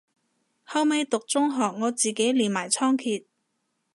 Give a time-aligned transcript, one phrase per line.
[0.65, 3.23] 後尾讀中學我自己練埋倉頡